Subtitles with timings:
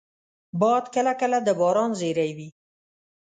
[0.59, 2.49] باد کله کله د باران زېری وي